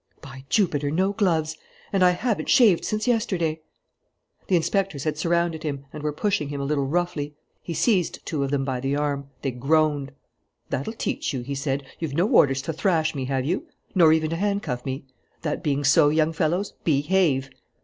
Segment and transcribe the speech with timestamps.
[0.19, 1.55] "By Jupiter, no gloves;
[1.93, 3.61] and I haven't shaved since yesterday!"
[4.47, 7.35] The inspectors had surrounded him and were pushing him a little roughly.
[7.61, 9.29] He seized two of them by the arm.
[9.43, 10.11] They groaned.
[10.71, 11.85] "That'll teach you," he said.
[11.99, 13.67] "You've no orders to thrash me, have you?
[13.93, 15.05] Nor even to handcuff me?
[15.43, 17.51] That being so, young fellows, behave!"